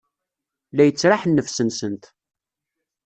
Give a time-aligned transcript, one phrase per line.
[0.75, 2.03] La yettraḥ nnefs-nsent.